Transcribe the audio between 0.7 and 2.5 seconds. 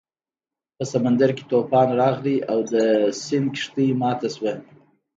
په سمندر کې طوفان راغی